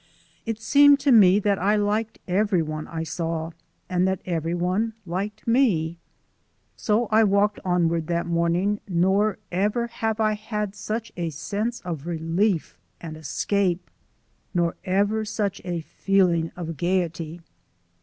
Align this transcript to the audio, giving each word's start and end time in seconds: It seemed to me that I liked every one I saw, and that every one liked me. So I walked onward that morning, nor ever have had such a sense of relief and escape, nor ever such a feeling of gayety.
It 0.47 0.59
seemed 0.59 0.99
to 1.01 1.11
me 1.11 1.37
that 1.37 1.59
I 1.59 1.75
liked 1.75 2.17
every 2.27 2.63
one 2.63 2.87
I 2.87 3.03
saw, 3.03 3.51
and 3.87 4.07
that 4.07 4.19
every 4.25 4.55
one 4.55 4.93
liked 5.05 5.45
me. 5.47 5.99
So 6.75 7.05
I 7.11 7.23
walked 7.23 7.59
onward 7.63 8.07
that 8.07 8.25
morning, 8.25 8.79
nor 8.87 9.37
ever 9.51 9.85
have 9.85 10.17
had 10.17 10.73
such 10.73 11.11
a 11.15 11.29
sense 11.29 11.81
of 11.81 12.07
relief 12.07 12.79
and 12.99 13.15
escape, 13.15 13.91
nor 14.55 14.75
ever 14.85 15.23
such 15.23 15.61
a 15.63 15.81
feeling 15.81 16.51
of 16.55 16.77
gayety. 16.77 17.41